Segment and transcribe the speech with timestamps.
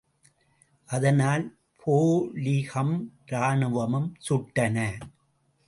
[0.85, 1.57] அதனால்,
[1.83, 3.13] போலீகம்,
[3.31, 4.97] ராணுவமும் சுட்டன.